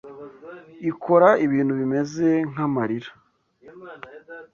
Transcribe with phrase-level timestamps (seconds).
[0.91, 3.11] Ikora ibintu bimeze nk’amarira